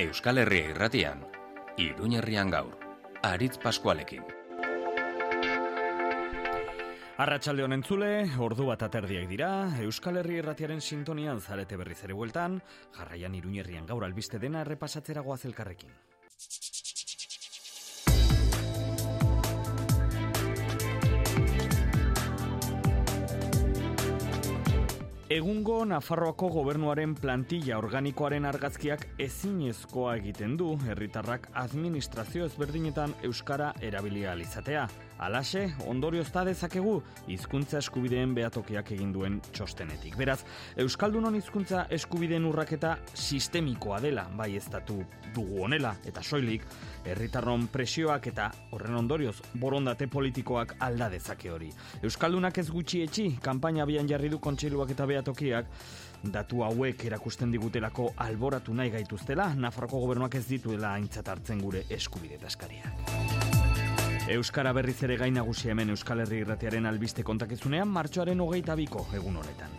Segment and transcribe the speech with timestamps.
[0.00, 1.26] Euskal Herria irratian,
[1.76, 2.78] Iruñerrian gaur,
[3.20, 4.22] Aritz Paskualekin.
[7.20, 8.08] Arratxalde honen zule,
[8.40, 9.50] ordu bat aterdiak dira,
[9.84, 12.62] Euskal Herri irratiaren sintonian zarete berriz ere bueltan,
[12.96, 15.92] jarraian Iruñerrian gaur albiste dena errepasatzera goazelkarrekin.
[25.30, 34.88] Egungo Nafarroako gobernuaren plantilla organikoaren argazkiak ezinezkoa egiten du herritarrak administrazio ezberdinetan euskara erabilia alizatea.
[35.20, 36.94] Alaxe, ondorio da dezakegu
[37.28, 40.16] hizkuntza eskubideen behatokiak egin duen txostenetik.
[40.16, 40.40] Beraz,
[40.80, 44.64] Euskaldunon hizkuntza eskubideen urraketa sistemikoa dela, bai ez
[45.34, 46.64] dugu honela, eta soilik,
[47.04, 51.70] herritarron presioak eta horren ondorioz borondate politikoak alda dezake hori.
[52.02, 55.19] Euskaldunak ez gutxi etxi, kanpaina bian jarri du kontseiluak eta behatokiak,
[56.22, 62.38] datu hauek erakusten digutelako alboratu nahi gaituztela, Nafarroko gobernuak ez dituela aintzat hartzen gure eskubide
[62.38, 62.92] taskariak.
[64.30, 69.40] Euskara berriz ere gain nagusi hemen Euskal Herri Irratiaren albiste kontakizunean martxoaren hogeita biko egun
[69.40, 69.72] honetan.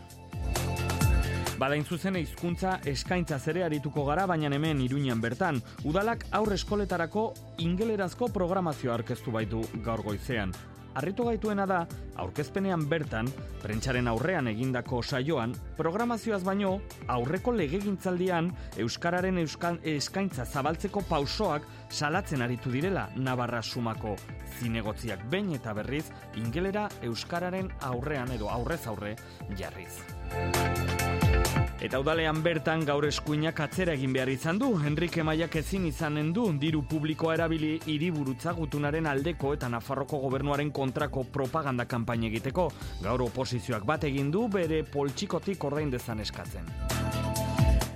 [1.62, 5.62] Badain zuzen hizkuntza eskaintza zere arituko gara, baina hemen iruñan bertan.
[5.86, 7.26] Udalak aurre eskoletarako
[7.62, 10.56] ingelerazko programazioa aurkeztu baitu gaur goizean.
[11.00, 11.86] Arritu gaituena da,
[12.20, 13.30] aurkezpenean bertan,
[13.62, 16.74] prentsaren aurrean egindako saioan, programazioaz baino,
[17.08, 18.52] aurreko legegintzaldian,
[18.84, 24.18] Euskararen euskan, eskaintza zabaltzeko pausoak salatzen aritu direla Navarra sumako
[24.60, 29.16] zinegotziak behin eta berriz, ingelera Euskararen aurrean edo aurrez aurre
[29.58, 31.11] jarriz.
[31.82, 36.44] Eta udalean bertan gaur eskuinak atzera egin behar izan du, Enrique Maiak ezin izanen du,
[36.62, 42.70] diru publikoa erabili hiriburutza gutunaren aldeko eta Nafarroko gobernuaren kontrako propaganda kanpaina egiteko.
[43.02, 46.70] Gaur oposizioak bat egin du bere poltsikotik ordain dezan eskatzen.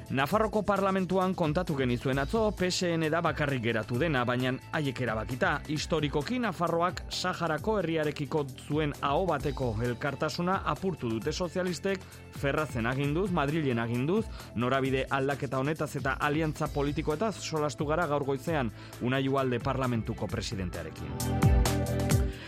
[0.09, 7.01] Nafarroko parlamentuan kontatu genizuen atzo, PSN da bakarrik geratu dena, baina haiek erabakita, historikoki Nafarroak
[7.09, 12.05] Saharako herriarekiko zuen aho bateko elkartasuna apurtu dute sozialistek,
[12.37, 19.59] ferrazen aginduz, Madrilen aginduz, norabide aldaketa honetaz eta aliantza politikoetaz solastu gara gaur goizean, alde
[19.59, 22.04] parlamentuko presidentearekin.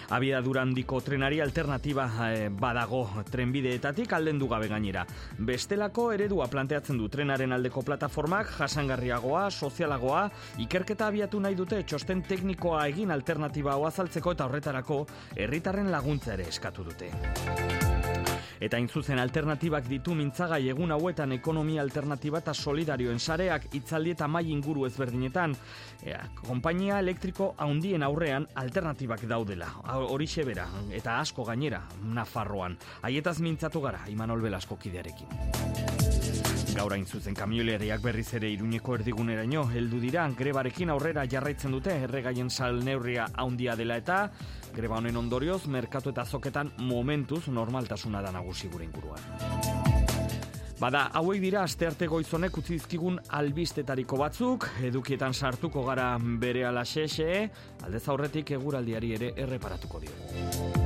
[0.10, 5.04] Abia durandiko trenari alternatiba eh, badago trenbideetatik alden du gabe gainera.
[5.38, 10.30] Bestelako eredua planteatzen du trenaren aldeko plataformak jasangarriagoa, sozialagoa,
[10.64, 15.04] ikerketa abiatu nahi dute txosten teknikoa egin alternatiba hau azaltzeko eta horretarako
[15.36, 17.12] herritarren laguntza ere eskatu dute.
[18.60, 24.48] Eta zuzen alternatibak ditu mintzagai egun hauetan ekonomia alternatiba eta solidarioen sareak itzaldi eta mai
[24.52, 25.56] inguru ezberdinetan.
[26.04, 29.68] Ea, kompainia elektriko haundien aurrean alternatibak daudela.
[29.98, 32.78] Hori bera eta asko gainera, Nafarroan.
[33.02, 35.28] Haietaz mintzatu gara, Imanol Belasko kidearekin.
[36.78, 42.52] Gaur hain zuzen kamioileriak berriz ere iruñeko erdiguneraino heldu dira grebarekin aurrera jarraitzen dute erregaien
[42.52, 44.18] sal neurria haundia dela eta
[44.76, 49.20] greba honen ondorioz merkatu eta zoketan momentuz normaltasuna da nagusi gure inguruan.
[50.78, 57.48] Bada, hauek dira astearte goizonek utzi dizkigun albistetariko batzuk, edukietan sartuko gara bere ala xexe,
[57.88, 60.77] aldez aurretik eguraldiari ere erreparatuko diogu.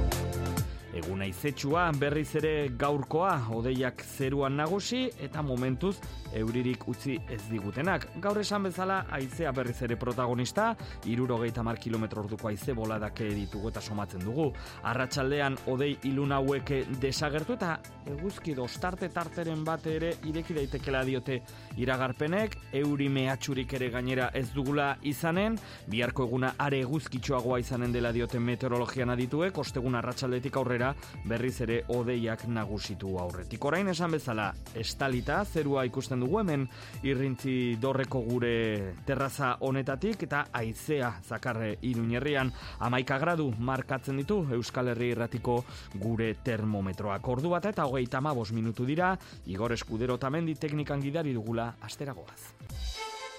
[1.01, 5.95] Eguna izetsua berriz ere gaurkoa, odeiak zeruan nagusi eta momentuz
[6.37, 8.05] euririk utzi ez digutenak.
[8.21, 10.69] Gaur esan bezala, aizea berriz ere protagonista,
[11.09, 14.51] iruro gehieta mar kilometro orduko aize boladake ditugu eta somatzen dugu.
[14.87, 17.73] Arratxaldean, odei ilun hauek desagertu eta
[18.11, 21.41] eguzki dostarte tarteren bat ere ireki daitekela diote
[21.81, 25.57] iragarpenek, euri mehatxurik ere gainera ez dugula izanen,
[25.89, 30.90] biharko eguna are eguzkitxoagoa izanen dela diote meteorologian adituek, ostegun arratsaldetik aurrera
[31.25, 33.63] berriz ere odeiak nagusitu aurretik.
[33.65, 36.67] Orain esan bezala, estalita, zerua ikusten dugu hemen,
[37.03, 45.11] irrintzi dorreko gure terraza honetatik, eta aizea zakarre iruñerrian, amaika gradu markatzen ditu Euskal Herri
[45.15, 45.61] irratiko
[45.95, 47.27] gure termometroak.
[47.27, 49.13] Ordu bat eta hogeita amabos minutu dira,
[49.45, 52.53] Igor Eskudero tamendi teknikan gidari dugula asteragoaz.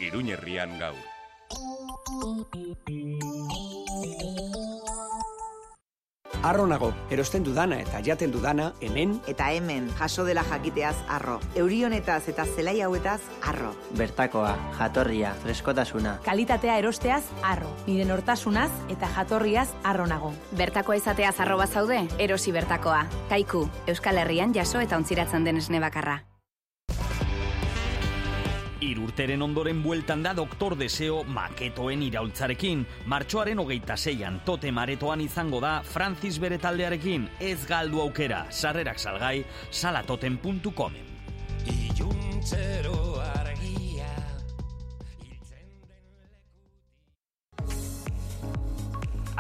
[0.03, 1.03] Iruñerrian gaur.
[6.43, 9.13] Arro nago, erosten dudana eta jaten dudana, hemen...
[9.31, 11.37] Eta hemen, jaso dela jakiteaz arro.
[11.55, 13.71] Eurionetaz eta zelai hauetaz arro.
[13.99, 16.17] Bertakoa, jatorria, freskotasuna.
[16.27, 17.71] Kalitatea erosteaz arro.
[17.87, 20.33] Nire nortasunaz eta jatorriaz arro nago.
[20.59, 23.05] Bertakoa izateaz arro bazaude, erosi bertakoa.
[23.31, 26.25] Kaiku, Euskal Herrian jaso eta ontziratzen den esne bakarra.
[28.83, 32.83] Irurteren ondoren bueltan da Doktor Deseo maketoen iraultzarekin.
[33.07, 37.29] Martxoaren hogeita zeian, tote maretoan izango da Francis bere taldearekin.
[37.39, 41.07] Ez galdu aukera, sarrerak salgai, salatoten.comen.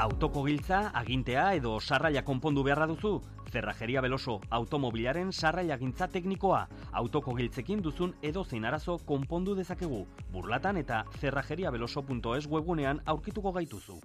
[0.02, 3.20] Autoko giltza, agintea edo sarraia konpondu beharra duzu?
[3.52, 6.64] Zerrajeria Beloso, automobilaren sarraia gintza teknikoa.
[7.00, 10.00] Autoko giltzekin duzun edo zein arazo konpondu dezakegu.
[10.34, 14.00] Burlatan eta zerrajeriabeloso.es webunean aurkituko gaituzu.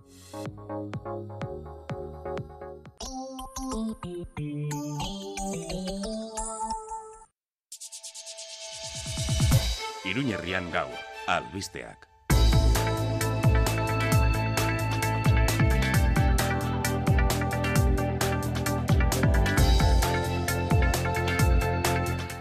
[10.06, 12.07] Iruñerrian gaur, albisteak.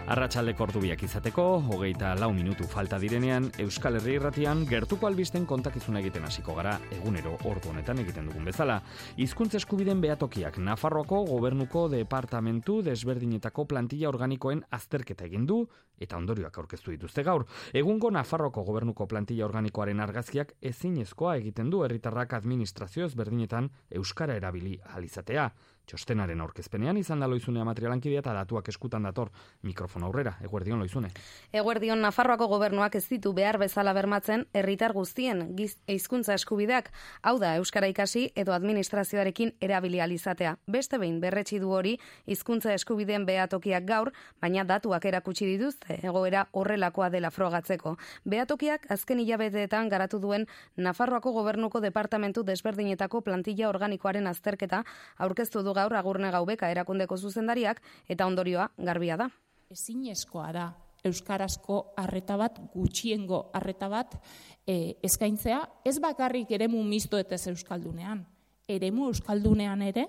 [0.07, 6.23] Arratxaldeko ordubiak izateko, hogeita lau minutu falta direnean, Euskal Herri irratian gertuko albisten kontakizuna egiten
[6.23, 8.77] hasiko gara egunero ordu honetan egiten dugun bezala.
[9.19, 15.65] Hizkuntza eskubiden behatokiak Nafarroako gobernuko departamentu desberdinetako plantilla organikoen azterketa egin du
[15.99, 17.43] eta ondorioak aurkeztu dituzte gaur.
[17.75, 25.51] Egungo Nafarroako gobernuko plantilla organikoaren argazkiak ezinezkoa egiten du herritarrak administrazio ezberdinetan euskara erabili alizatea.
[25.87, 29.29] Txostenaren aurkezpenean izan da loizunea materialankidea eta datuak eskutan dator
[29.63, 31.13] mikrofon aurrera, eguerdion loizune.
[31.55, 35.45] Eguerdion Nafarroako gobernuak ez ditu behar bezala bermatzen herritar guztien
[35.87, 36.89] hizkuntza eskubideak,
[37.23, 40.57] hau da euskara ikasi edo administrazioarekin erabilializatea.
[40.67, 41.95] Beste behin berretsi du hori
[42.25, 44.11] hizkuntza eskubideen behatokiak gaur,
[44.41, 47.95] baina datuak erakutsi dituzte egoera horrelakoa dela frogatzeko.
[48.25, 54.83] Behatokiak azken hilabeteetan garatu duen Nafarroako gobernuko departamentu desberdinetako plantilla organikoaren azterketa
[55.23, 59.29] aurkeztu du gaur agurne gaubeka erakundeko zuzendariak eta ondorioa garbia da.
[59.71, 60.67] Ezinezkoa da
[61.07, 64.17] euskarazko harreta bat gutxiengo harreta bat
[64.65, 68.25] e, eskaintzea ez bakarrik eremu misto eta euskaldunean
[68.67, 70.07] eremu euskaldunean ere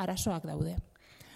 [0.00, 0.76] arazoak daude.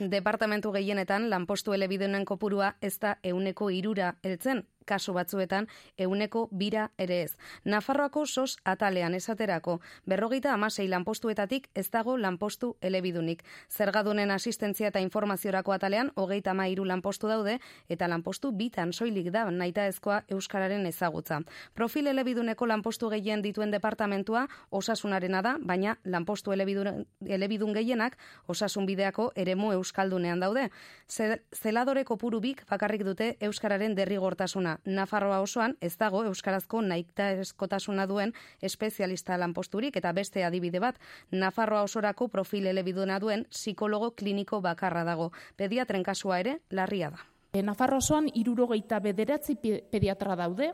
[0.01, 5.67] Departamentu gehienetan lanpostu elebidunen kopurua ez da euneko irura heltzen, kasu batzuetan
[5.99, 7.37] euneko bira ere ez.
[7.65, 13.43] Nafarroako sos atalean esaterako, berrogeita amasei lanpostuetatik ez dago lanpostu elebidunik.
[13.71, 17.59] Zergadunen asistentzia eta informaziorako atalean, hogeita ama iru lanpostu daude,
[17.89, 21.41] eta lanpostu bitan soilik da naita ezkoa Euskararen ezagutza.
[21.75, 29.31] Profil elebiduneko lanpostu gehien dituen departamentua osasunarena da, baina lanpostu elebidun, elebidun gehienak osasun bideako
[29.37, 30.69] eremu Euskaldunean daude.
[31.09, 38.33] Zeladore kopuru bik bakarrik dute Euskararen derrigortasuna Nafarroa osoan ez dago euskarazko naikta eskotasuna duen
[38.63, 40.99] espezialista lanposturik eta beste adibide bat
[41.33, 45.31] Nafarroa osorako profil elebiduna duen psikologo kliniko bakarra dago.
[45.57, 47.25] Pediatren kasua ere larria da.
[47.53, 49.57] E, Nafarroa osoan irurogeita bederatzi
[49.91, 50.73] pediatra daude,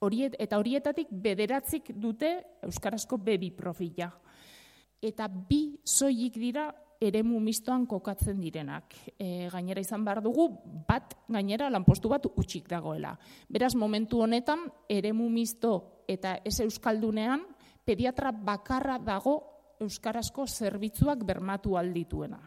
[0.00, 4.10] horiet, eta horietatik bederatzik dute euskarazko bebi profila.
[5.02, 8.94] Eta bi soilik dira eremu mistoan kokatzen direnak.
[9.18, 10.48] E, gainera izan behar dugu,
[10.88, 13.14] bat gainera lanpostu bat utxik dagoela.
[13.48, 17.44] Beraz, momentu honetan, eremu misto eta ez euskaldunean,
[17.84, 19.38] pediatra bakarra dago
[19.80, 22.40] euskarazko zerbitzuak bermatu aldituena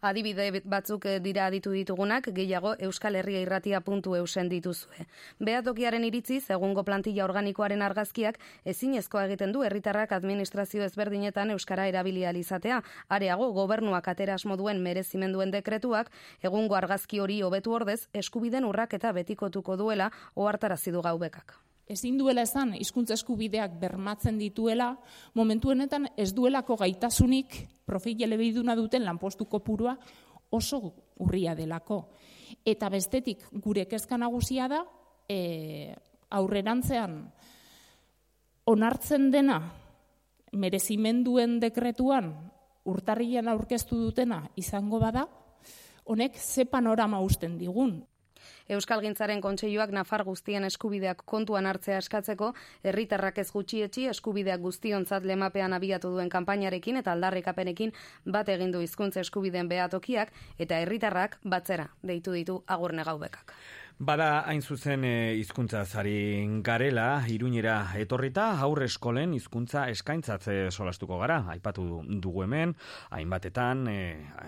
[0.00, 5.06] adibide batzuk eh, dira ditu ditugunak, gehiago Euskal Herria irratia puntu eusen dituzue.
[5.38, 12.82] Beatokiaren iritziz, egungo plantilla organikoaren argazkiak ezinezkoa egiten du herritarrak administrazio ezberdinetan Euskara erabilializatea.
[13.08, 16.12] Areago, gobernuak ateras moduen merezimenduen dekretuak,
[16.42, 21.58] egungo argazki hori hobetu ordez, eskubiden urrak eta betikotuko duela ohartarazi du gaubekak
[21.88, 24.92] ezin duela esan hizkuntza eskubideak bermatzen dituela,
[25.34, 27.56] momentu honetan ez duelako gaitasunik
[27.88, 29.96] profil elebiduna duten lanpostu kopurua
[30.50, 30.80] oso
[31.24, 32.08] urria delako.
[32.64, 34.82] Eta bestetik gure kezka nagusia da,
[35.28, 35.94] e,
[36.30, 37.20] aurrerantzean
[38.68, 39.58] onartzen dena
[40.52, 42.32] merezimenduen dekretuan
[42.88, 45.26] urtarrian aurkeztu dutena izango bada,
[46.08, 48.00] honek ze panorama usten digun.
[48.68, 52.50] Euskal Gintzaren kontseiluak nafar guztien eskubideak kontuan hartzea eskatzeko,
[52.84, 57.94] herritarrak ez gutxietxi eskubideak guztionzat lemapean abiatu duen kanpainarekin eta aldarrikapenekin
[58.36, 63.56] bat egin du hizkuntza eskubideen behatokiak eta herritarrak batzera deitu ditu agurne gaubekak.
[63.98, 71.40] Bada hain zuzen e, hizkuntza zari garela, iruñera etorrita, aurre eskolen hizkuntza eskaintzatze solastuko gara.
[71.50, 72.76] Aipatu dugu hemen,
[73.10, 73.96] hainbatetan, e,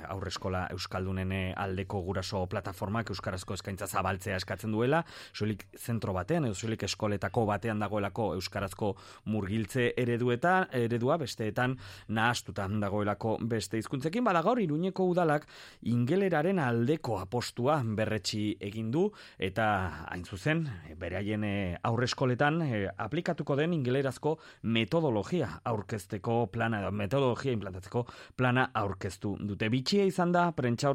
[0.06, 5.00] aurre eskola euskaldunen aldeko guraso plataformak euskarazko eskaintza zabaltzea eskatzen duela,
[5.34, 8.92] soilik zentro batean, soilik eskoletako batean dagoelako euskarazko
[9.34, 11.74] murgiltze eredueta, eredua besteetan
[12.06, 15.50] nahastuta dagoelako beste hizkuntzekin, bada gaur iruñeko udalak
[15.82, 19.08] ingeleraren aldeko apostua berretsi egin du,
[19.40, 19.66] eta
[20.12, 20.66] hain zuzen
[21.00, 28.04] beraien eh, aurreskoletan e, aplikatuko den ingelerazko metodologia aurkezteko plana edo metodologia implantatzeko
[28.36, 29.70] plana aurkeztu dute.
[29.72, 30.92] Bitxia izan da prentza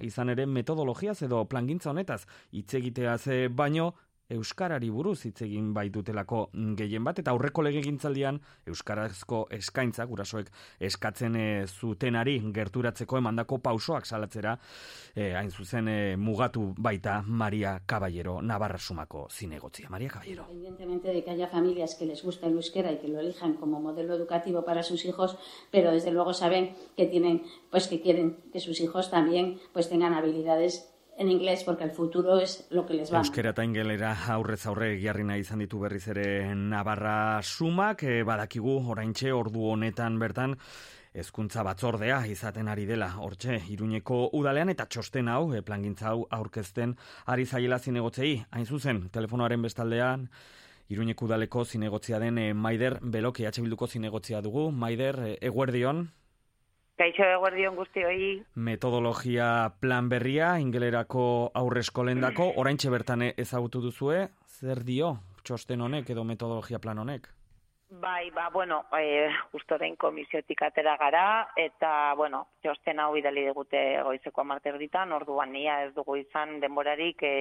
[0.00, 3.92] izan ere metodologiaz edo plangintza honetaz hitz egitea ze baino
[4.28, 10.50] euskarari buruz hitz egin bai dutelako gehien bat eta aurreko legegintzaldian euskarazko eskaintza gurasoek
[10.90, 14.56] eskatzen e, zutenari gerturatzeko emandako pausoak salatzera
[15.14, 19.88] e, hain zuzen e, mugatu baita Maria Caballero Navarra Sumako zinegotzia.
[19.88, 20.46] Maria Caballero.
[20.50, 23.80] Independientemente de que haya familias que les gusta el euskera y que lo elijan como
[23.80, 25.38] modelo educativo para sus hijos,
[25.70, 30.14] pero desde luego saben que tienen, pues que quieren que sus hijos también pues tengan
[30.14, 30.87] habilidades
[31.18, 33.18] en inglés porque el futuro es lo que les va.
[33.18, 39.32] Euskera eta ingelera aurrez aurre giarrina izan ditu berriz ere Navarra sumak, e, badakigu oraintxe
[39.34, 40.54] ordu honetan bertan
[41.18, 43.10] hezkuntza batzordea izaten ari dela.
[43.18, 46.94] Hortxe Iruñeko udalean eta txosten hau e, plangintza hau aurkezten
[47.26, 48.44] ari zaiela zinegotzei.
[48.52, 50.28] Hain zuzen telefonoaren bestaldean
[50.88, 54.70] Iruñeko udaleko zinegotzia den e, Maider Beloki EH Bilduko zinegotzia dugu.
[54.70, 56.12] Maider Eguerdion
[56.98, 58.28] Kaixo eguerdion guzti hori.
[58.58, 61.24] Metodologia plan berria, ingelerako
[61.54, 64.24] aurreskolendako, oraintxe bertan ezagutu duzue,
[64.58, 65.12] zer dio
[65.46, 67.28] txosten honek edo metodologia plan honek?
[68.02, 71.22] Bai, ba, bueno, e, justo den komisiotik atera gara,
[71.56, 77.22] eta, bueno, txosten hau idali digute goizeko amarter ditan, orduan nia ez dugu izan denborarik
[77.24, 77.36] e,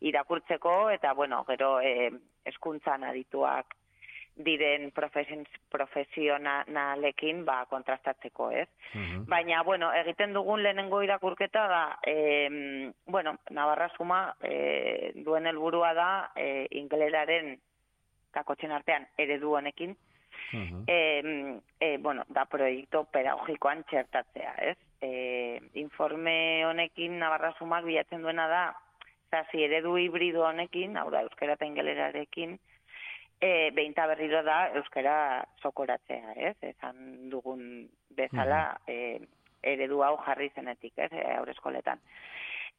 [0.00, 2.08] irakurtzeko, eta, bueno, gero e,
[2.50, 3.76] eskuntzan adituak
[4.38, 8.68] diren profesionalekin ba, kontrastatzeko, ez?
[8.94, 9.24] Mhm.
[9.28, 16.30] Baina, bueno, egiten dugun lehenengo irakurketa da, e, bueno, Navarra Suma e, duen helburua da
[16.36, 17.58] e, ingeleraren
[18.30, 19.96] kakotzen artean eredu honekin,
[20.52, 24.78] uh e, bueno, da proiektu pedagogikoan txertatzea, ez?
[25.02, 28.74] E, informe honekin Navarra Sumak bilatzen duena da,
[29.30, 32.58] zazi eredu hibrido honekin, hau da, euskera eta ingelerarekin,
[33.40, 36.56] e, beinta berriro da euskara sokoratzea, ez?
[36.62, 39.18] Esan dugun bezala e,
[39.62, 41.12] eredu hau jarri zenetik, ez?
[41.12, 42.02] E, aurreskoletan.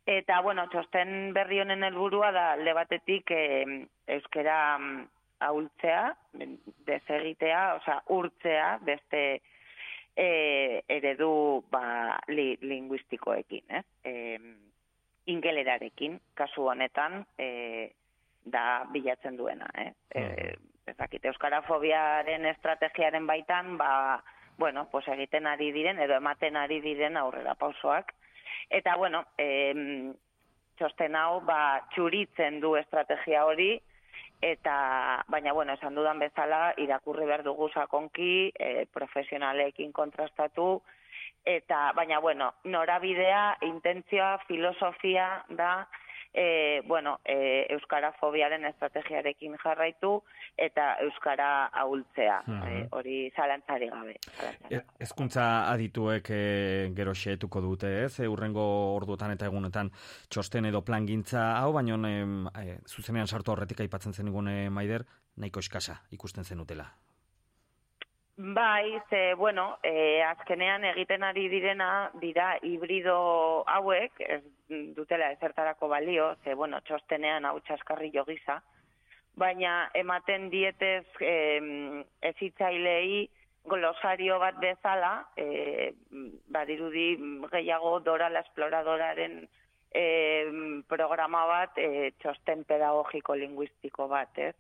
[0.10, 3.44] Eta, bueno, txosten berri honen helburua da alde batetik e,
[4.16, 5.06] euskara mm,
[5.48, 6.02] ahultzea,
[6.88, 9.22] desegitea, osea, urtzea, beste
[10.16, 10.30] e,
[10.90, 13.86] eredu ba, li, linguistikoekin, ez?
[14.04, 14.40] E,
[15.30, 17.92] ingelerarekin, kasu honetan, e,
[18.46, 19.92] da bilatzen duena, eh?
[20.16, 20.56] E,
[20.90, 24.24] ezakite, euskarafobiaren estrategiaren baitan, ba,
[24.58, 28.12] bueno, pues egiten ari diren, edo ematen ari diren aurrera pausoak.
[28.70, 29.74] Eta, bueno, e,
[30.80, 33.76] txosten hau, ba, txuritzen du estrategia hori,
[34.42, 40.82] eta, baina, bueno, esan dudan bezala, irakurri behar dugu sakonki, e, profesionalekin kontrastatu,
[41.46, 45.88] eta, baina, bueno, norabidea, intentzioa, filosofia da,
[46.34, 50.20] e, bueno, e, euskara fobiaren estrategiarekin jarraitu
[50.58, 51.50] eta euskara
[51.82, 54.16] ahultzea, e, hori zalantzari gabe.
[54.70, 56.42] E, ezkuntza adituek e,
[56.96, 58.20] gero xeetuko dute, ez?
[58.20, 58.64] E, urrengo
[58.96, 59.92] orduetan eta egunetan
[60.30, 65.06] txosten edo plangintza hau, baino e, zuzenean sartu horretik aipatzen zen igune maider,
[65.38, 66.92] nahiko eskasa ikusten zenutela.
[68.42, 73.16] Bai, ze, bueno, e, azkenean egiten ari direna dira hibrido
[73.68, 74.40] hauek, ez
[74.96, 78.62] dutela ezertarako balio, ze, bueno, txostenean hau txaskarri jogiza,
[79.36, 81.34] baina ematen dietez e,
[82.32, 83.28] ezitzailei
[83.68, 85.92] glosario bat bezala, e,
[86.48, 87.10] badirudi
[87.52, 89.42] gehiago dora la esploradoraren
[89.92, 90.06] e,
[90.88, 94.56] programa bat e, txosten pedagogiko linguistiko bat, ez?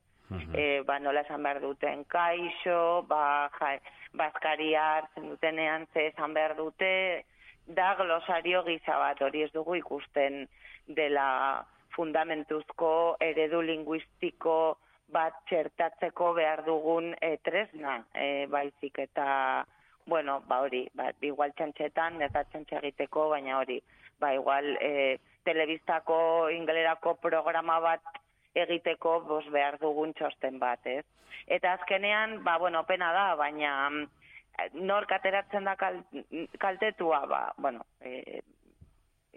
[0.54, 3.74] E, ba, nola esan behar duten kaixo, ba, ja,
[4.14, 7.26] bazkaria hartzen dutenean ze esan behar dute,
[7.66, 10.46] da glosario gisa bat, hori ez dugu ikusten
[10.88, 14.78] dela fundamentuzko eredu linguistiko
[15.14, 19.66] bat txertatzeko behar dugun e, tresna, e, baizik eta,
[20.10, 23.80] bueno, ba hori, ba, igual txantxetan, eta txantxe egiteko, baina hori,
[24.22, 28.19] ba igual, e, telebistako ingelerako programa bat
[28.56, 31.06] egiteko bos behar dugun txosten bat, ez?
[31.48, 34.08] Eta azkenean, ba, bueno, pena da, baina mm,
[34.86, 35.76] nor kateratzen da
[36.58, 38.42] kaltetua, ba, bueno, e,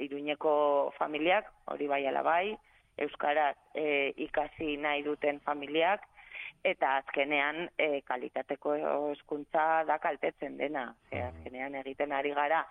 [0.02, 2.56] iruñeko familiak, hori bai bai,
[2.98, 6.02] Euskaraz e, ikasi nahi duten familiak,
[6.64, 8.74] eta azkenean e, kalitateko
[9.12, 10.94] eskuntza da kaltetzen dena.
[11.10, 12.66] E, azkenean egiten ari gara,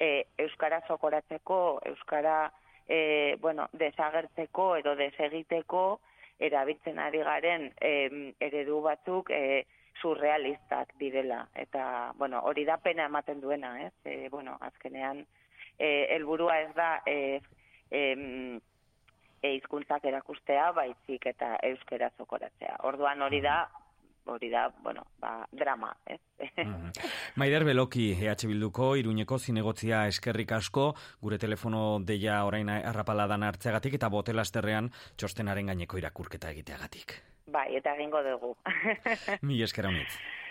[0.00, 2.50] e, Euskara zokoratzeko, Euskara
[2.88, 6.00] e, bueno, desagertzeko edo desegiteko
[6.42, 7.92] erabiltzen ari garen e,
[8.40, 9.64] eredu batzuk e,
[10.00, 11.46] surrealistak direla.
[11.54, 13.92] Eta, bueno, hori da pena ematen duena, ez?
[14.04, 15.24] E, bueno, azkenean,
[15.78, 17.40] e, elburua ez da e,
[17.90, 18.02] e,
[19.42, 22.78] e, izkuntzak erakustea, baizik eta euskera zokoratzea.
[22.88, 23.66] Orduan hori da
[24.26, 26.20] hori da, bueno, ba, drama, ez?
[26.64, 26.90] Mm
[27.36, 34.10] Maider Beloki, EH Bilduko, Iruñeko zinegotzia eskerrik asko, gure telefono deia orain arrapaladan hartzeagatik eta
[34.12, 37.16] botelasterrean txostenaren gaineko irakurketa egiteagatik.
[37.46, 38.54] Bai, eta egingo dugu.
[39.48, 40.41] Mi eskera honitz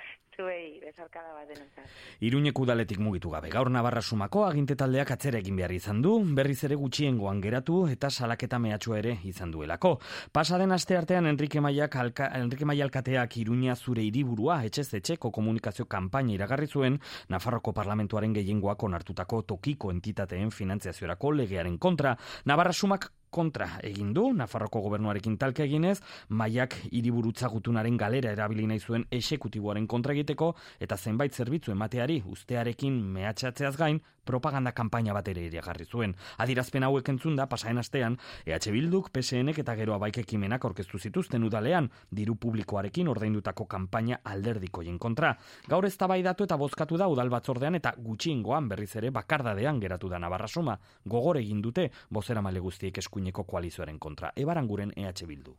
[0.41, 1.85] zuei bezarkada bat denontzat.
[2.25, 3.49] Iruñek udaletik mugitu gabe.
[3.53, 8.09] Gaur Navarra sumako aginte taldeak atzera egin behar izan du, berriz ere gutxiengoan geratu eta
[8.09, 9.97] salaketa mehatxua ere izan duelako.
[10.31, 16.33] Pasaden aste artean Enrique Maiak alka, Enrique Maialkateak Iruña zure hiriburua etxez etxeko komunikazio kanpaina
[16.33, 22.17] iragarri zuen Nafarroko parlamentuaren gehiengoak onartutako tokiko entitateen finantziaziorako legearen kontra.
[22.45, 25.97] Navarra sumak kontra egin du, Nafarroko gobernuarekin talke eginez,
[26.29, 32.99] maiak hiriburutza gutunaren galera erabili nahi zuen esekutiboaren kontra egiteko eta zenbait zerbitzu emateari ustearekin
[33.15, 36.15] mehatxatzeaz gain propaganda kanpaina bat ere iragarri zuen.
[36.37, 41.43] Adirazpen hauek entzun da pasaen astean EH Bilduk, PSNek eta gero abaik ekimenak orkestu zituzten
[41.43, 45.35] udalean diru publikoarekin ordaindutako kanpaina alderdikoien kontra.
[45.67, 50.19] Gaur ez datu eta bozkatu da udal batzordean eta gutxiengoan berriz ere bakardadean geratu da
[50.19, 50.79] Navarrasuma.
[51.05, 54.31] Gogor egin dute bozera male guztiek eskuineko koalizioaren kontra.
[54.35, 55.55] Ebaranguren EH Bildu.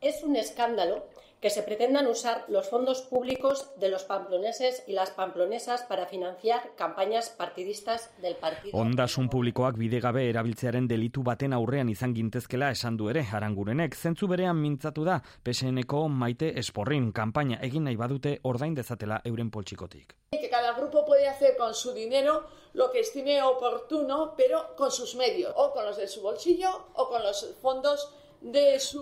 [0.00, 1.08] Es un escándalo
[1.40, 6.74] que se pretendan usar los fondos públicos de los pamploneses y las pamplonesas para financiar
[6.76, 8.76] campañas partidistas del partido.
[8.78, 13.94] Ondasun publikoak bidegabe erabiltzearen delitu baten aurrean izan gintezkela esan du ere arangurenek.
[13.94, 20.16] Zentzu berean mintzatu da PSNeko maite esporrin kanpaina egin nahi badute ordain dezatela euren poltsikotik.
[20.30, 25.16] Que cada grupo puede hacer con su dinero lo que estime oportuno, pero con sus
[25.16, 28.12] medios, o con los de su bolsillo, o con los fondos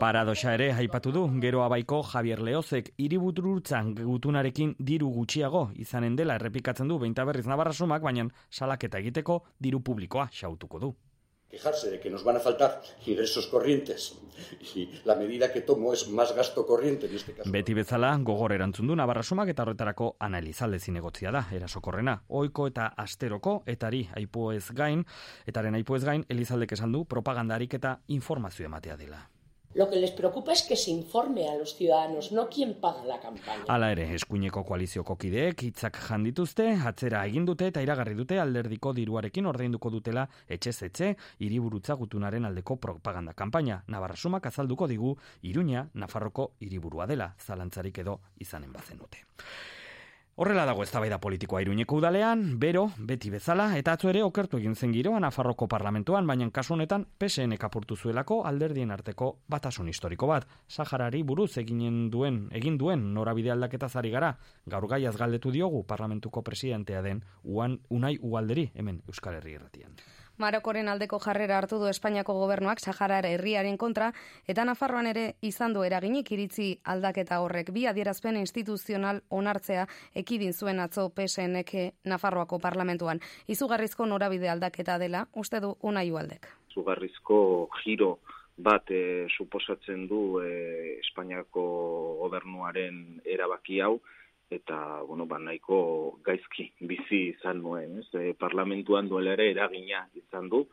[0.01, 6.89] Paradoxa ere aipatu du, gero abaiko Javier Leozek iributurutzan gutunarekin diru gutxiago izanen dela errepikatzen
[6.89, 10.95] du behinta berriz nabarrasumak, baina salaketa egiteko diru publikoa xautuko du.
[11.51, 14.19] Quejarse de que nos van a faltar ingresos corrientes
[14.75, 17.49] y la medida que tomo es más gasto corriente en este caso.
[17.53, 22.17] Beti bezala, gogor erantzun du nabarrasumak eta horretarako analizalde zinegotzia da, erasokorrena.
[22.29, 25.05] Oiko eta asteroko, etari aipuez gain,
[25.47, 29.23] etaren aipuez gain, Elizaldek esan du propagandarik eta informazio ematea dela.
[29.75, 33.19] Lo que les preocupa es que se informe a los ciudadanos, no quien paga la
[33.19, 33.65] campaña.
[33.67, 39.51] Hala ere, eskuineko koalizioko kideek hitzak jandituzte, atzera egin dute eta iragarri dute alderdiko diruarekin
[39.51, 43.83] ordainduko dutela etxe etxe hiriburutza gutunaren aldeko propaganda kanpaina.
[43.89, 49.03] Navarrasumak azalduko digu Iruña Nafarroko hiriburua dela, zalantzarik edo izanen bazen.
[50.37, 54.91] Horrela dago eztabaida politikoa Iruñeko udalean, bero, beti bezala, eta atzo ere okertu egin zen
[54.91, 60.49] giroan Nafarroko parlamentuan, baina kasu honetan PSN kapurtu zuelako alderdien arteko batasun historiko bat.
[60.67, 64.33] Saharari buruz eginen duen, egin duen norabide aldaketa zari gara,
[64.67, 69.95] gaur gaiaz galdetu diogu parlamentuko presidentea den Uan Unai Ualderi hemen Euskal Herri erratian.
[70.39, 74.11] Marokoren aldeko jarrera hartu du Espainiako gobernuak Saharar herriaren kontra
[74.51, 79.87] eta Nafarroan ere izan du eraginik iritzi aldaketa horrek bi adierazpen instituzional onartzea
[80.23, 83.21] ekidin zuen atzo PSNK Nafarroako parlamentuan.
[83.47, 86.51] Izugarrizko norabide aldaketa dela, uste du unai ualdek.
[86.71, 88.19] Izugarrizko giro
[88.57, 91.63] bat e, suposatzen du e, Espainiako
[92.25, 94.01] gobernuaren erabaki hau,
[94.55, 98.09] eta bueno, ba, nahiko gaizki bizi izan nuen, ez?
[98.15, 100.65] E, parlamentuan duela ere eragina izan du,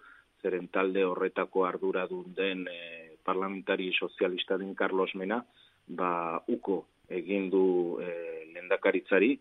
[0.41, 5.43] zeren talde horretako ardura den e, parlamentari sozialista den Carlos Mena,
[5.87, 8.11] ba, uko egin du e,
[8.53, 9.35] lendakaritzari,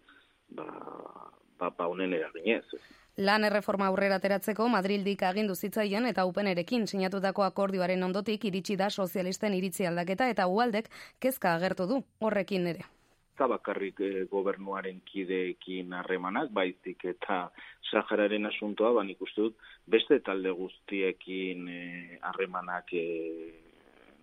[0.57, 0.67] ba,
[1.59, 2.65] ba, ba honen eraginez.
[3.21, 9.55] Lan erreforma aurrera ateratzeko Madrildik agindu zitzaien eta upenerekin sinatutako akordioaren ondotik iritsi da sozialisten
[9.55, 10.89] iritzi aldaketa eta ualdek
[11.21, 12.87] kezka agertu du horrekin ere
[13.41, 17.47] da bakarrik e, gobernuaren kideekin harremanak, baizik eta
[17.91, 23.05] Sahararen asuntoa, ban ikustu dut, beste talde guztiekin eh, harremanak e,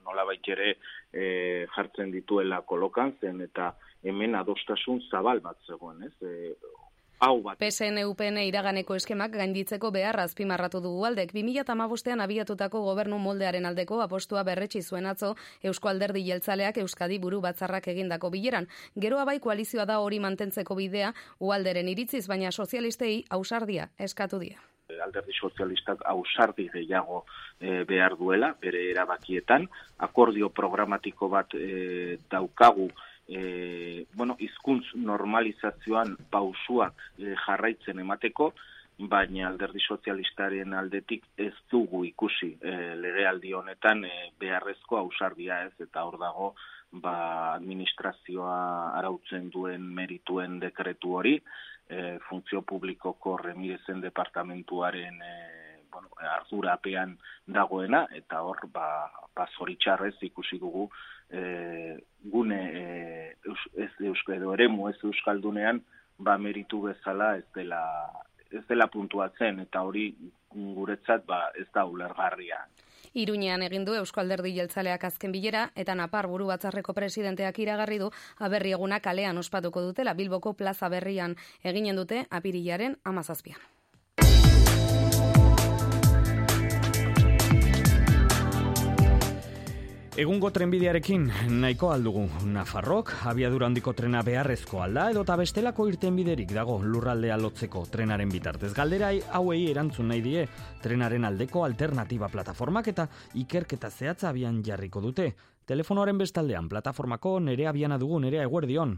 [0.05, 0.69] nola baitere
[1.11, 3.73] e, jartzen dituela kolokan zen, eta
[4.05, 6.13] hemen adostasun zabal bat zegoen, ez?
[6.21, 6.53] E,
[7.19, 7.57] hau bat.
[7.59, 11.33] PSN UPN iraganeko eskemak gainditzeko behar azpimarratu dugu aldek.
[11.33, 17.87] 2008an abiatutako gobernu moldearen aldeko apostua berretsi zuen atzo Eusko Alderdi Jeltzaleak Euskadi buru batzarrak
[17.93, 18.67] egindako bileran.
[18.95, 24.61] Gero abai koalizioa da hori mantentzeko bidea ualderen iritziz, baina sozialistei ausardia eskatu dira.
[25.03, 27.25] Alderdi sozialistak ausardi gehiago
[27.59, 29.67] e, behar duela, bere erabakietan,
[29.99, 32.87] akordio programatiko bat e, daukagu
[33.27, 38.53] e, bueno, izkuntz normalizazioan pausuak e, jarraitzen emateko,
[38.97, 46.05] baina alderdi sozialistaren aldetik ez dugu ikusi e, legealdi honetan e, beharrezko ausardia ez, eta
[46.07, 46.53] hor dago
[46.91, 51.35] ba, administrazioa arautzen duen merituen dekretu hori,
[51.89, 55.35] e, funtzio publikoko remirezen departamentuaren e,
[55.91, 60.87] bueno, ardurapean dagoena, eta hor, ba, ba zoritxarrez ikusi dugu
[61.29, 63.35] e, gune e,
[63.75, 65.81] ez eusko edo eremu ez euskaldunean
[66.17, 67.81] ba meritu bezala ez dela
[68.51, 70.09] ez dela puntuatzen eta hori
[70.51, 72.65] guretzat ba ez da ulergarria.
[73.13, 78.11] Iruñean egin du Eusko Alderdi Jeltzaleak azken bilera eta Napar buru batzarreko presidenteak iragarri du
[78.39, 83.59] aberri eguna kalean ospatuko dutela Bilboko plaza berrian eginen dute apirilaren amazazpian.
[90.17, 91.27] Egungo trenbidearekin
[91.61, 97.83] nahiko aldugu Nafarrok, abiadura handiko trena beharrezko alda edo eta bestelako irtenbiderik dago lurraldea lotzeko
[97.93, 98.71] trenaren bitartez.
[98.73, 100.47] Galderai hauei erantzun nahi die
[100.81, 103.05] trenaren aldeko alternatiba plataformak eta
[103.43, 105.29] ikerketa zehatza abian jarriko dute.
[105.69, 108.97] Telefonoaren bestaldean plataformako nere abiana dugu nerea eguerdion.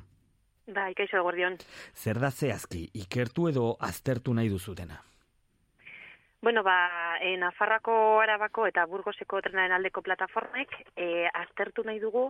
[0.71, 1.60] Da, ikaixo eguerdion.
[1.99, 5.03] Zer da zehazki, ikertu edo aztertu nahi duzutena?
[6.41, 12.30] Bueno, ba, e, Nafarrako Arabako eta Burgoseko trenaren aldeko plataformek e, aztertu nahi dugu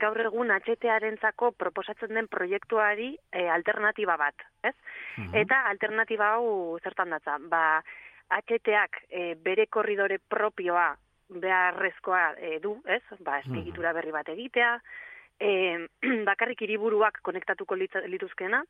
[0.00, 4.74] gaur egun HTarentzako proposatzen den proiektuari e, alternatiba bat, ez?
[5.18, 5.34] Mhm.
[5.44, 7.82] Eta alternatiba hau zertan datza, ba,
[8.32, 10.94] HTak e, bere korridore propioa
[11.28, 13.02] beharrezkoa e, du, ez?
[13.20, 13.98] Ba, espigitura mhm.
[14.00, 14.72] berri bat egitea,
[15.38, 15.50] e,
[16.30, 18.64] bakarrik hiriburuak konektatuko lituzkena,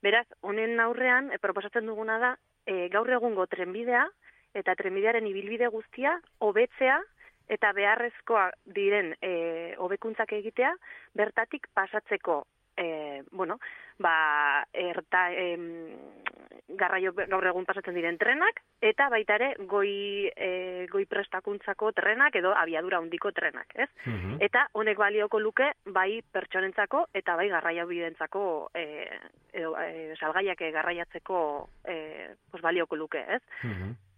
[0.00, 4.06] beraz, honen aurrean, proposatzen duguna da, e, gaur egungo trenbidea
[4.54, 7.00] eta trenbidearen ibilbide guztia hobetzea
[7.50, 10.74] eta beharrezkoa diren e, hobekuntzak egitea
[11.18, 12.44] bertatik pasatzeko
[12.80, 13.58] e, bueno,
[13.98, 15.56] ba, erta, e,
[16.80, 22.54] garraio gaur egun pasatzen diren trenak, eta baita ere goi, e, goi prestakuntzako trenak edo
[22.56, 23.88] abiadura handiko trenak, ez?
[24.06, 24.38] Mhm.
[24.46, 28.84] Eta honek balioko luke bai pertsonentzako eta bai garraio bidentzako e,
[29.52, 31.40] edo, e, salgaiak garraiatzeko
[31.84, 31.96] e,
[32.50, 33.42] pues balioko luke, ez?
[33.64, 34.09] Mhm.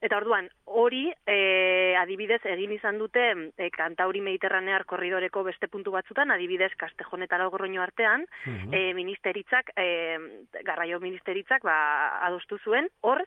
[0.00, 3.24] Eta orduan, hori e, adibidez egin izan dute
[3.60, 9.86] e, kantauri mediterranear korridoreko beste puntu batzutan, adibidez Kastejon eta Logorroño artean, mm ministeritzak, e,
[10.64, 11.76] garraio ministeritzak ba,
[12.26, 13.22] adostu zuen, hor,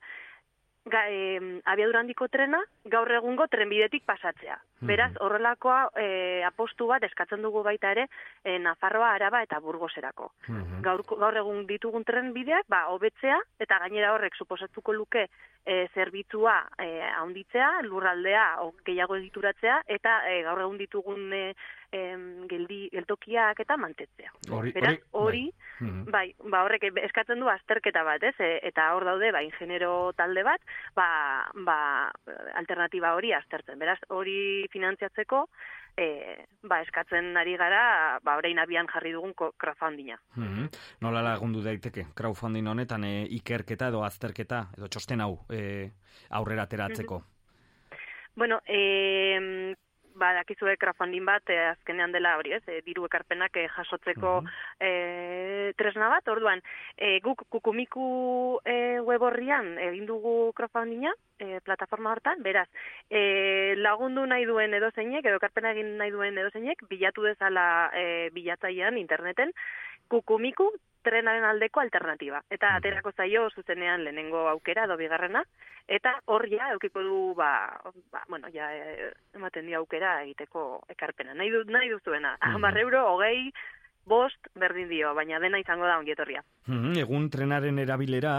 [0.85, 2.59] ga, e, abiadura handiko trena
[2.91, 4.57] gaur egungo trenbidetik pasatzea.
[4.83, 6.07] Beraz, horrelakoa e,
[6.43, 8.07] apostu bat eskatzen dugu baita ere
[8.43, 10.31] e, Nafarroa, Araba eta Burgoserako.
[10.83, 15.27] Gaur, gaur egun ditugun trenbideak, ba, hobetzea eta gainera horrek suposatuko luke
[15.65, 21.45] e, zerbitzua e, haunditzea, lurraldea o, gehiago egituratzea, eta e, gaur egun ditugun e,
[22.49, 24.31] geldi, geltokiak eta mantetzea.
[24.51, 25.87] Hori, Beraz, hori, bai.
[25.87, 26.11] Mhm.
[26.11, 28.35] bai, ba, horrek eskatzen du azterketa bat, ez?
[28.39, 30.61] E, eta hor daude, ba, ingenero talde bat,
[30.95, 31.07] ba,
[31.65, 31.77] ba,
[32.55, 33.79] alternatiba hori aztertzen.
[33.79, 35.47] Beraz, hori finantziatzeko,
[35.97, 36.07] e,
[36.63, 40.17] ba, eskatzen ari gara, ba, orain abian jarri dugun crowdfundinga.
[40.35, 40.69] Mm -hmm.
[41.01, 45.91] Nola lagundu daiteke, crowdfunding honetan e, ikerketa edo azterketa, edo txosten hau e,
[46.29, 47.19] aurrera teratzeko?
[47.19, 47.33] Mm
[48.35, 49.75] Bueno, e,
[50.15, 54.33] ba, dakizue crowdfunding bat, e, azkenean dela hori ez, e, diru ekarpenak e, jasotzeko
[54.79, 54.91] e,
[55.79, 56.63] tresna bat, orduan,
[56.97, 62.67] e, guk kukumiku e, web horrian egin dugu crowdfundinga, e, plataforma hortan, beraz,
[63.09, 67.67] e, lagundu nahi duen edo zeinek, edo ekarpena egin nahi duen edo zeinek, bilatu dezala
[67.97, 69.53] e, bilatzaian interneten,
[70.11, 70.71] kukumiku
[71.03, 72.41] trenaren aldeko alternativa.
[72.49, 75.43] Eta aterako zaio zuzenean lehenengo aukera edo bigarrena
[75.87, 77.79] eta hor ja eukiko du ba,
[78.11, 81.33] ba bueno, ja e, ematen di aukera egiteko ekarpena.
[81.33, 82.37] Nahi du nahi duzuena.
[82.41, 83.51] 10 euro, 20
[84.05, 86.43] bost berdin dio, baina dena izango da ongietorria.
[86.67, 88.33] Mm egun trenaren erabilera,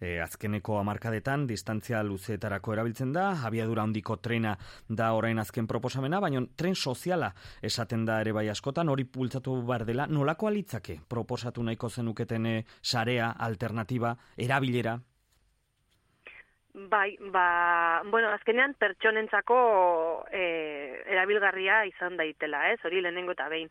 [0.00, 4.56] e, azkeneko amarkadetan, distantzia luzeetarako erabiltzen da, abiadura handiko trena
[4.88, 9.84] da orain azken proposamena, baina tren soziala esaten da ere bai askotan, hori pultzatu bar
[9.84, 14.98] dela, nolako alitzake proposatu nahiko zenuketen eh, sarea, alternativa, erabilera?
[16.78, 19.56] Bai, ba, bueno, azkenean pertsonentzako
[20.30, 20.42] e,
[21.10, 23.70] erabilgarria izan daitela, ez, hori lehenengo eta behin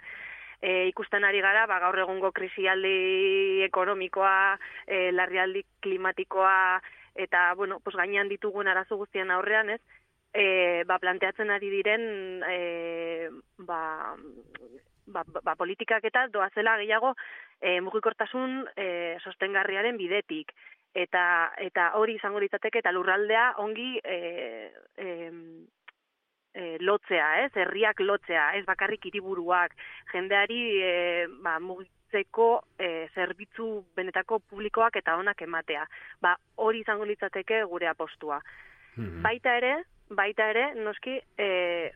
[0.62, 6.82] e, ikusten ari gara, ba, gaur egungo krisialdi ekonomikoa, e, larrialdi klimatikoa,
[7.16, 9.82] eta, bueno, pues, gainean ditugun arazo guztien aurrean, ez,
[10.34, 12.08] e, ba, planteatzen ari diren,
[12.48, 13.30] e,
[13.66, 14.16] ba,
[15.08, 17.14] ba, ba, politikak eta doazela gehiago
[17.62, 20.54] e, mugikortasun e, sostengarriaren bidetik.
[20.98, 24.18] Eta, eta hori izango litzateke eta lurraldea ongi e,
[24.98, 25.30] e,
[26.58, 29.76] e, lotzea, ez, herriak lotzea, ez bakarrik hiriburuak,
[30.14, 30.96] jendeari e,
[31.46, 35.86] ba, mugitzeko e, zerbitzu benetako publikoak eta onak ematea.
[36.24, 38.42] Ba, hori izango litzateke gure apostua.
[38.98, 39.22] Mhm.
[39.22, 39.76] Baita ere,
[40.10, 41.92] baita ere, noski, e,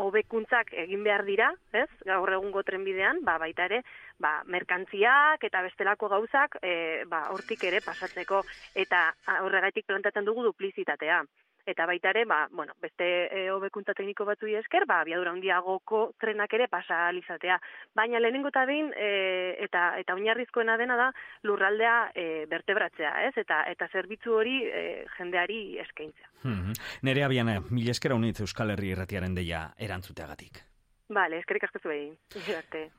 [0.00, 1.88] hobekuntzak egin behar dira, ez?
[2.08, 3.82] Gaur egungo trenbidean, ba baita ere,
[4.22, 8.40] ba merkantziak eta bestelako gauzak, e, ba hortik ere pasatzeko
[8.84, 9.10] eta
[9.42, 11.20] horregatik plantatzen dugu duplizitatea.
[11.66, 16.52] Eta baita ere, ba, bueno, beste e, hobekuntza tekniko batzu esker, ba, biadura handiagoko trenak
[16.54, 17.58] ere pasa alizatea.
[17.94, 21.10] Baina lehenengo eta behin, e, eta, eta oinarrizkoena dena da,
[21.42, 23.34] lurraldea e, bertebratzea, ez?
[23.44, 26.32] Eta, eta zerbitzu hori e, jendeari eskaintzea.
[26.44, 26.74] Hmm.
[27.02, 30.69] Nerea bian, mil eskera unitz Euskal Herri erratiaren deia erantzuteagatik.
[31.10, 32.12] Bale, eskerik asko zuei.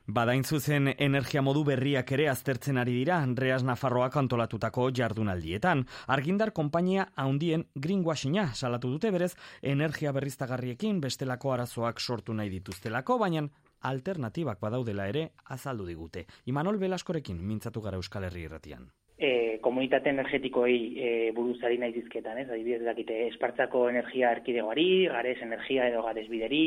[0.04, 5.86] Badain zuzen energia modu berriak ere aztertzen ari dira Andreas Nafarroak antolatutako jardunaldietan.
[6.12, 13.46] Argindar konpainia haundien greenwashinga salatu dute berez energia berriztagarriekin bestelako arazoak sortu nahi dituztelako, baina
[13.80, 16.26] alternatibak badaudela ere azaldu digute.
[16.52, 18.90] Imanol Belaskorekin mintzatu gara Euskal Herri irratian.
[19.16, 22.50] E, komunitate energetikoei e, buruzari nahi dizketan, ez?
[22.50, 26.62] Adibidez dakite, espartzako energia erkidegoari, gares energia edo gares bideri,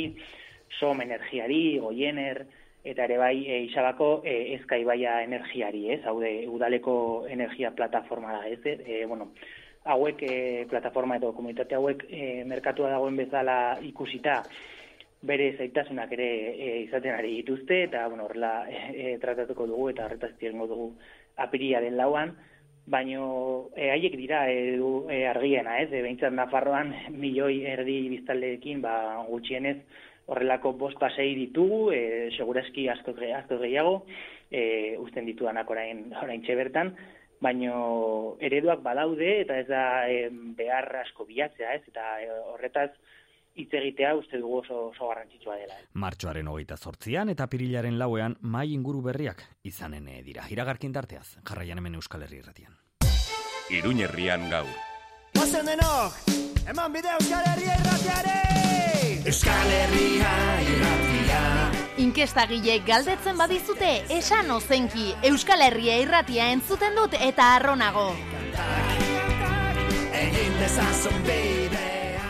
[0.79, 2.45] som energiari, goiener,
[2.85, 6.01] eta ere bai e, isabako e, ezkai baia energiari, ez?
[6.05, 8.61] Hau de, udaleko energia plataforma da, ez?
[8.65, 9.31] E, bueno,
[9.85, 10.37] hauek e,
[10.69, 14.41] plataforma eta komunitate hauek e, merkatua dagoen bezala ikusita
[15.25, 20.35] bere zaitasunak ere e, izaten ari dituzte, eta bueno, horrela e, tratatuko dugu eta horretaz
[20.37, 20.91] tirengo dugu
[21.41, 22.35] apiria den lauan,
[22.85, 25.89] baino e, haiek dira e, du, e, argiena, ez?
[25.89, 28.95] E, Behintzat Nafarroan milioi erdi biztaldeekin, ba,
[29.29, 29.79] gutxienez,
[30.25, 34.05] horrelako bost pasei ditugu, e, segurazki asko, asko gehiago,
[34.49, 36.95] e, usten ditudanak orain, orain bertan,
[37.41, 41.83] baino ereduak badaude eta ez da e, behar asko bilatzea, ez?
[41.91, 42.91] Eta e, horretaz
[43.55, 45.77] hitz egitea uste dugu oso, oso garrantzitsua dela.
[45.79, 45.85] Eh?
[45.93, 50.47] Martxoaren hogeita sortzian eta pirilaren lauean mai inguru berriak izanen dira.
[50.51, 52.75] Iragarkin darteaz, jarraian hemen Euskal Herri irratian.
[53.71, 54.75] Iruñerrian gaur.
[55.41, 56.19] Ozen denok,
[56.69, 58.94] eman bide Euskal Herri irratiare!
[59.05, 60.29] Euskal Herria
[60.65, 61.41] irratia.
[62.01, 62.45] Inkesta
[62.87, 68.07] galdetzen badizute esan ozenki Euskal Herria irratia entzuten dut eta arronago.
[70.09, 72.25] Egin dezazun bidea.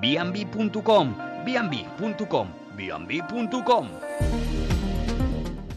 [0.00, 4.47] Bianbi.com Bianbi.com Bianbi.com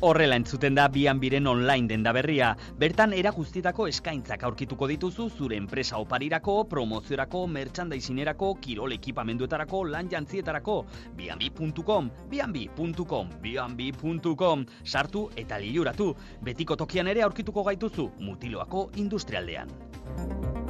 [0.03, 2.55] Horrela entzuten da bian biren online denda berria.
[2.81, 10.79] Bertan era guztietako eskaintzak aurkituko dituzu zure enpresa oparirako, promoziorako, merchandisinerako, kirol ekipamenduetarako, lan jantzietarako.
[11.19, 14.65] Bianbi.com, bianbi.com, bianbi.com.
[14.83, 16.15] Sartu eta liuratu.
[16.41, 20.60] Betiko tokian ere aurkituko gaituzu, mutiloako industrialdean.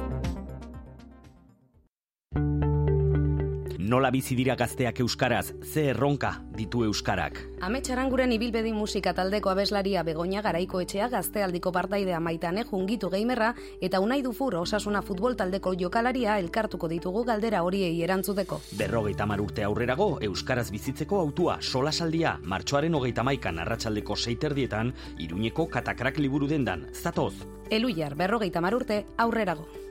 [3.92, 7.36] Nola bizi dira gazteak euskaraz, ze erronka ditu euskarak.
[7.66, 13.50] Ametxaranguren ibilbedi musika taldeko abeslaria begonia garaiko etxea gaztealdiko partaidea maitane jungitu geimerra
[13.82, 18.62] eta unai dufur osasuna futbol taldeko jokalaria elkartuko ditugu galdera horiei erantzuteko.
[18.80, 26.48] Berrogeita urte aurrerago, euskaraz bizitzeko autua solasaldia martxoaren hogeita maikan arratsaldeko seiterdietan iruñeko katakrak liburu
[26.48, 27.34] dendan, zatoz.
[27.68, 29.81] Eluiar, berrogeita urte aurrerago.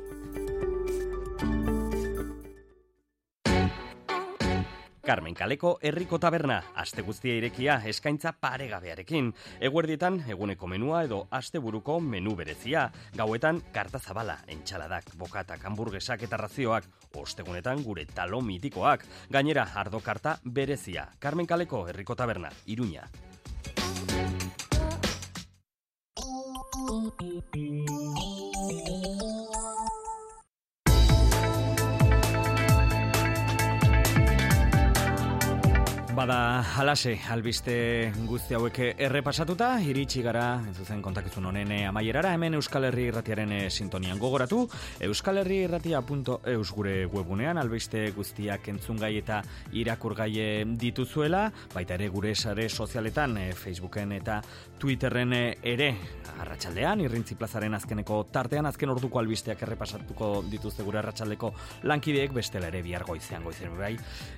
[5.12, 9.34] Carmen Kaleko herriko taberna, aste guztia irekia eskaintza paregabearekin.
[9.67, 12.86] Eguerdietan eguneko menua edo asteburuko menu berezia.
[13.19, 16.88] Gauetan karta zabala, entxaladak, bokatak, hamburguesak eta razioak.
[17.19, 19.04] Ostegunetan gure talo mitikoak.
[19.36, 21.10] Gainera, ardo karta berezia.
[21.19, 23.04] Carmen Kaleko herriko taberna, Iruña.
[36.21, 37.73] Bada, halase, albiste
[38.29, 43.62] guzti hauek errepasatuta, iritsi gara, zuzen kontakizun honen eh, amaierara, hemen Euskal Herri irratiaren eh,
[43.71, 44.19] sintonian.
[44.21, 44.60] Gogoratu,
[45.07, 49.39] euskalherriirratia.eus gure webunean, albiste guztiak entzungai eta
[49.73, 50.51] irakurgai eh,
[50.84, 54.43] dituzuela, baita ere gure sare sozialetan, Facebooken eta
[54.77, 55.89] Twitterren ere,
[56.41, 61.51] arratsaldean irrintzi plazaren azkeneko tartean, azken orduko albisteak errepasatuko dituzte gure arratsaldeko
[61.89, 63.95] lankideek, bestela ere bihar goizean goizean bai,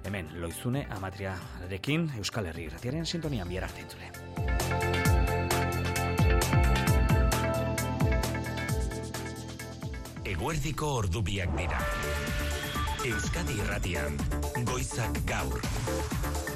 [0.08, 1.36] hemen, loizune, amatria
[1.74, 4.12] Rekin Euskal Herri irratiaren sintonian bihar arte entzule.
[10.36, 11.82] Eguerdiko ordubiak dira.
[13.10, 14.22] Euskadi irratian,
[14.70, 16.53] goizak gaur.